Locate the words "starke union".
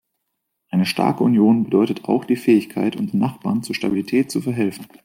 0.87-1.63